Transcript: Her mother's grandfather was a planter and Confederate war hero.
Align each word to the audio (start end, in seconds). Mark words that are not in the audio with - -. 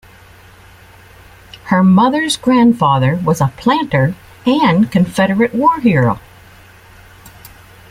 Her 1.65 1.83
mother's 1.83 2.35
grandfather 2.35 3.17
was 3.23 3.39
a 3.39 3.53
planter 3.55 4.15
and 4.47 4.91
Confederate 4.91 5.53
war 5.53 5.79
hero. 5.79 6.19